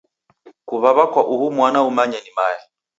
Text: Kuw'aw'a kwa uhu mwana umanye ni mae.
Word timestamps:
Kuw'aw'a 0.67 1.05
kwa 1.11 1.21
uhu 1.33 1.45
mwana 1.55 1.79
umanye 1.89 2.17
ni 2.21 2.31
mae. 2.37 2.59